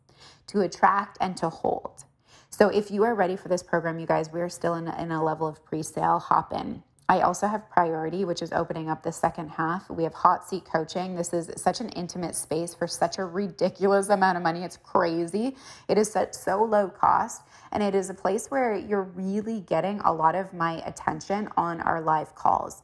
to 0.47 0.61
attract 0.61 1.17
and 1.21 1.37
to 1.37 1.49
hold. 1.49 2.05
So 2.49 2.69
if 2.69 2.89
you 2.89 3.03
are 3.03 3.13
ready 3.13 3.35
for 3.35 3.49
this 3.49 3.61
program, 3.61 3.99
you 3.99 4.07
guys, 4.07 4.31
we 4.31 4.41
are 4.41 4.49
still 4.49 4.75
in 4.75 4.87
a, 4.87 5.01
in 5.01 5.11
a 5.11 5.23
level 5.23 5.47
of 5.47 5.63
pre 5.65 5.83
sale. 5.83 6.19
Hop 6.19 6.53
in. 6.53 6.81
I 7.07 7.21
also 7.21 7.45
have 7.45 7.69
Priority, 7.69 8.25
which 8.25 8.41
is 8.41 8.51
opening 8.51 8.89
up 8.89 9.03
the 9.03 9.11
second 9.11 9.49
half. 9.49 9.87
We 9.91 10.03
have 10.03 10.13
Hot 10.13 10.47
Seat 10.47 10.65
Coaching. 10.65 11.15
This 11.15 11.33
is 11.33 11.51
such 11.55 11.79
an 11.79 11.89
intimate 11.89 12.35
space 12.35 12.73
for 12.73 12.87
such 12.87 13.19
a 13.19 13.25
ridiculous 13.25 14.09
amount 14.09 14.37
of 14.37 14.43
money. 14.43 14.63
It's 14.63 14.77
crazy. 14.77 15.55
It 15.87 15.99
is 15.99 16.11
such, 16.11 16.33
so 16.33 16.63
low 16.63 16.89
cost, 16.89 17.43
and 17.71 17.83
it 17.83 17.93
is 17.93 18.09
a 18.09 18.13
place 18.15 18.49
where 18.49 18.73
you're 18.75 19.03
really 19.03 19.61
getting 19.61 19.99
a 19.99 20.11
lot 20.11 20.33
of 20.33 20.51
my 20.51 20.81
attention 20.85 21.47
on 21.55 21.79
our 21.81 22.01
live 22.01 22.33
calls. 22.33 22.81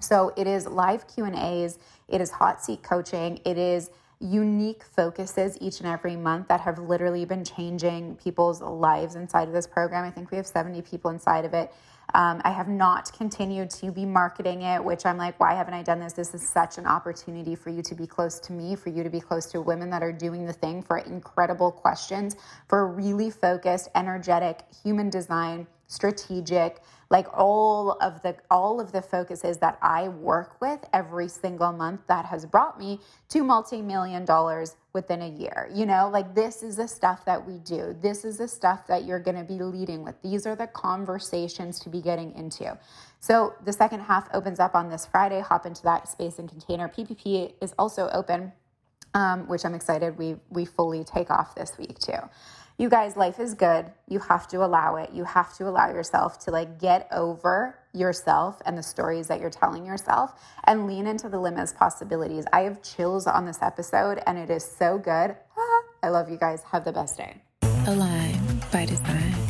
So 0.00 0.32
it 0.36 0.46
is 0.46 0.66
live 0.66 1.08
Q&As, 1.08 1.78
it 2.06 2.20
is 2.20 2.30
hot 2.30 2.62
seat 2.62 2.82
coaching, 2.82 3.40
it 3.46 3.56
is 3.56 3.90
unique 4.20 4.82
focuses 4.82 5.56
each 5.60 5.80
and 5.80 5.88
every 5.88 6.16
month 6.16 6.48
that 6.48 6.60
have 6.60 6.78
literally 6.78 7.24
been 7.24 7.44
changing 7.44 8.16
people's 8.16 8.60
lives 8.60 9.14
inside 9.14 9.48
of 9.48 9.54
this 9.54 9.66
program. 9.66 10.04
I 10.04 10.10
think 10.10 10.30
we 10.30 10.36
have 10.36 10.46
70 10.46 10.82
people 10.82 11.10
inside 11.10 11.44
of 11.44 11.54
it. 11.54 11.72
Um, 12.14 12.40
I 12.42 12.50
have 12.50 12.68
not 12.68 13.12
continued 13.12 13.68
to 13.70 13.92
be 13.92 14.06
marketing 14.06 14.62
it, 14.62 14.82
which 14.82 15.04
I'm 15.04 15.18
like, 15.18 15.38
why 15.38 15.54
haven't 15.54 15.74
I 15.74 15.82
done 15.82 16.00
this? 16.00 16.14
This 16.14 16.34
is 16.34 16.48
such 16.48 16.78
an 16.78 16.86
opportunity 16.86 17.54
for 17.54 17.68
you 17.68 17.82
to 17.82 17.94
be 17.94 18.06
close 18.06 18.40
to 18.40 18.52
me, 18.52 18.76
for 18.76 18.88
you 18.88 19.02
to 19.02 19.10
be 19.10 19.20
close 19.20 19.46
to 19.46 19.60
women 19.60 19.90
that 19.90 20.02
are 20.02 20.12
doing 20.12 20.46
the 20.46 20.52
thing 20.52 20.82
for 20.82 20.98
incredible 20.98 21.70
questions, 21.70 22.34
for 22.66 22.88
really 22.88 23.30
focused, 23.30 23.88
energetic, 23.94 24.62
human 24.82 25.10
design, 25.10 25.66
strategic, 25.88 26.80
like 27.10 27.26
all 27.32 27.92
of 28.00 28.22
the 28.22 28.36
all 28.50 28.80
of 28.80 28.92
the 28.92 29.02
focuses 29.02 29.56
that 29.58 29.78
I 29.82 30.08
work 30.08 30.60
with 30.60 30.80
every 30.92 31.28
single 31.28 31.72
month 31.72 32.02
that 32.06 32.26
has 32.26 32.46
brought 32.46 32.78
me 32.78 33.00
to 33.30 33.42
multi-million 33.42 34.24
dollars 34.26 34.76
within 34.92 35.22
a 35.22 35.28
year. 35.28 35.70
You 35.74 35.86
know, 35.86 36.10
like 36.12 36.34
this 36.34 36.62
is 36.62 36.76
the 36.76 36.86
stuff 36.86 37.24
that 37.24 37.46
we 37.46 37.58
do. 37.58 37.96
This 38.00 38.24
is 38.24 38.38
the 38.38 38.48
stuff 38.48 38.86
that 38.86 39.04
you're 39.04 39.18
going 39.18 39.38
to 39.38 39.44
be 39.44 39.62
leading 39.62 40.04
with. 40.04 40.20
These 40.22 40.46
are 40.46 40.54
the 40.54 40.68
conversations 40.68 41.80
to 41.80 41.88
be 41.88 42.02
getting 42.02 42.34
into. 42.34 42.78
So 43.20 43.54
the 43.64 43.72
second 43.72 44.00
half 44.00 44.28
opens 44.34 44.60
up 44.60 44.74
on 44.74 44.90
this 44.90 45.06
Friday. 45.06 45.40
Hop 45.40 45.66
into 45.66 45.82
that 45.84 46.08
space 46.08 46.38
and 46.38 46.48
container. 46.48 46.88
PPP 46.88 47.54
is 47.62 47.74
also 47.78 48.10
open, 48.12 48.52
um, 49.14 49.48
which 49.48 49.64
I'm 49.64 49.74
excited 49.74 50.18
we 50.18 50.36
we 50.50 50.66
fully 50.66 51.04
take 51.04 51.30
off 51.30 51.54
this 51.54 51.78
week 51.78 51.98
too 51.98 52.20
you 52.78 52.88
guys, 52.88 53.16
life 53.16 53.40
is 53.40 53.54
good. 53.54 53.86
You 54.06 54.20
have 54.20 54.46
to 54.48 54.64
allow 54.64 54.96
it. 54.96 55.10
You 55.12 55.24
have 55.24 55.52
to 55.56 55.68
allow 55.68 55.88
yourself 55.88 56.38
to 56.44 56.52
like 56.52 56.78
get 56.78 57.08
over 57.10 57.76
yourself 57.92 58.62
and 58.64 58.78
the 58.78 58.82
stories 58.82 59.26
that 59.26 59.40
you're 59.40 59.50
telling 59.50 59.84
yourself 59.84 60.40
and 60.64 60.86
lean 60.86 61.08
into 61.08 61.28
the 61.28 61.40
limitless 61.40 61.72
possibilities. 61.72 62.44
I 62.52 62.60
have 62.60 62.80
chills 62.82 63.26
on 63.26 63.46
this 63.46 63.58
episode 63.62 64.22
and 64.26 64.38
it 64.38 64.48
is 64.48 64.64
so 64.64 64.96
good. 64.96 65.34
Ah, 65.56 65.82
I 66.04 66.08
love 66.10 66.30
you 66.30 66.36
guys. 66.36 66.62
Have 66.70 66.84
the 66.84 66.92
best 66.92 67.16
day. 67.16 67.42
Align 67.86 68.38
by 68.70 68.86
design. 68.86 69.47